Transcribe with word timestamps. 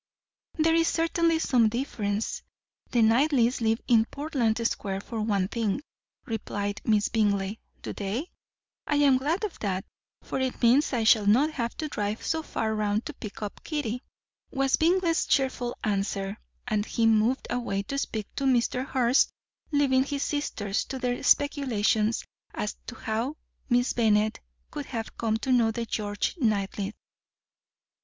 "There 0.57 0.73
is 0.73 0.87
certainly 0.87 1.37
some 1.37 1.69
difference; 1.69 2.41
the 2.89 3.03
Knightleys 3.03 3.61
live 3.61 3.81
in 3.87 4.05
Portland 4.05 4.57
Square, 4.67 5.01
for 5.01 5.21
one 5.21 5.47
thing," 5.47 5.83
replied 6.25 6.81
Miss 6.83 7.07
Bingley. 7.09 7.59
"Do 7.83 7.93
they? 7.93 8.31
I 8.87 8.95
am 8.95 9.19
glad 9.19 9.43
of 9.43 9.59
that, 9.59 9.85
for 10.23 10.39
it 10.39 10.59
means 10.63 10.91
I 10.91 11.03
shall 11.03 11.27
not 11.27 11.51
have 11.51 11.77
to 11.77 11.87
drive 11.87 12.25
so 12.25 12.41
far 12.41 12.73
round 12.73 13.05
to 13.05 13.13
pick 13.13 13.39
Kitty 13.63 13.93
up," 13.97 14.01
was 14.49 14.75
Bingley's 14.75 15.27
cheerful 15.27 15.77
answer, 15.83 16.39
and 16.67 16.83
he 16.83 17.05
moved 17.05 17.45
away 17.51 17.83
to 17.83 17.99
speak 17.99 18.25
to 18.37 18.45
Mr. 18.45 18.83
Hurst, 18.83 19.29
leaving 19.71 20.03
his 20.03 20.23
sisters 20.23 20.83
to 20.85 20.97
their 20.97 21.21
speculations 21.21 22.23
as 22.55 22.75
to 22.87 22.95
how 22.95 23.37
Miss 23.69 23.93
Bennet 23.93 24.39
could 24.71 24.87
have 24.87 25.15
come 25.15 25.37
to 25.37 25.51
know 25.51 25.69
the 25.69 25.85
George 25.85 26.35
Knightleys. 26.37 26.93